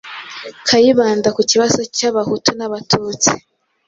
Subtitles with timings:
[0.67, 3.31] Kayibanda ku kibazo cy’abahutu n’abatutsi,